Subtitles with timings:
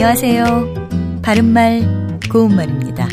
[0.00, 1.22] 안녕하세요.
[1.22, 3.08] 바른말, 고운말입니다.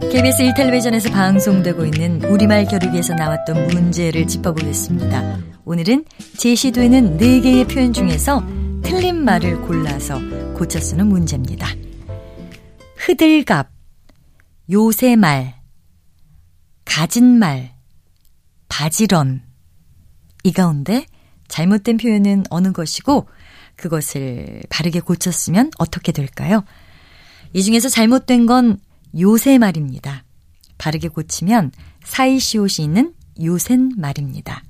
[0.00, 5.38] KBS 1텔레비전에서 방송되고 있는 우리말 겨루기에서 나왔던 문제를 짚어보겠습니다.
[5.66, 6.06] 오늘은
[6.38, 8.42] 제시되는 4개의 표현 중에서
[8.82, 10.18] 틀린 말을 골라서
[10.54, 11.68] 고쳐 쓰는 문제입니다.
[12.96, 13.68] 흐들갑,
[14.72, 15.56] 요새말,
[16.86, 17.74] 가진말,
[18.70, 19.42] 바지런.
[20.44, 21.04] 이 가운데
[21.48, 23.28] 잘못된 표현은 어느 것이고
[23.76, 26.64] 그것을 바르게 고쳤으면 어떻게 될까요?
[27.52, 28.78] 이 중에서 잘못된 건
[29.18, 30.24] 요새 말입니다.
[30.78, 31.72] 바르게 고치면
[32.04, 34.62] 사이시옷이 있는 요센 말입니다.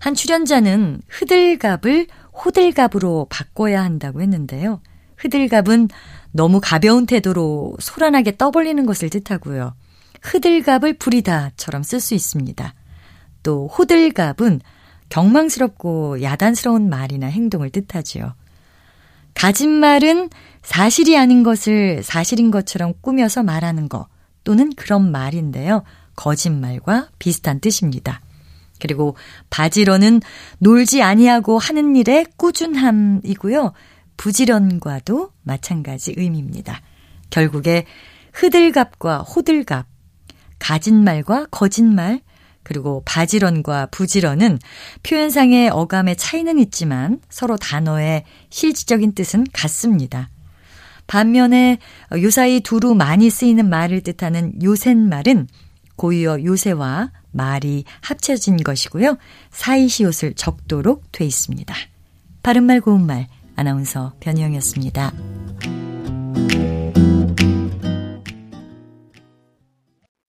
[0.00, 2.06] 한 출연자는 흐들갑을
[2.44, 4.80] 호들갑으로 바꿔야 한다고 했는데요.
[5.16, 5.88] 흐들갑은
[6.32, 9.74] 너무 가벼운 태도로 소란하게 떠벌리는 것을 뜻하고요.
[10.22, 12.74] 흐들갑을 부리다처럼 쓸 수 있습니다.
[13.42, 14.60] 또 호들갑은
[15.10, 18.34] 경망스럽고 야단스러운 말이나 행동을 뜻하지요.
[19.34, 20.30] 가진말은
[20.62, 24.08] 사실이 아닌 것을 사실인 것처럼 꾸며서 말하는 것
[24.44, 25.82] 또는 그런 말인데요.
[26.16, 28.20] 거짓말과 비슷한 뜻입니다.
[28.80, 29.16] 그리고
[29.50, 30.20] 바지런은
[30.58, 33.72] 놀지 아니하고 하는 일에 꾸준함이고요.
[34.16, 36.80] 부지런과도 마찬가지 의미입니다.
[37.30, 37.86] 결국에
[38.32, 39.86] 흐들갑과 호들갑,
[40.58, 42.20] 가진말과 거짓말,
[42.70, 44.60] 그리고 바지런과 부지런은
[45.02, 50.30] 표현상의 어감의 차이는 있지만 서로 단어의 실질적인 뜻은 같습니다.
[51.08, 51.78] 반면에
[52.12, 55.48] 요사이 두루 많이 쓰이는 말을 뜻하는 요샌말은
[55.96, 59.18] 고유어 요새와 말이 합쳐진 것이고요.
[59.50, 61.74] 사이시옷을 적도록 돼 있습니다.
[62.44, 63.26] 바른말 고운말
[63.56, 65.12] 아나운서 변희영이었습니다.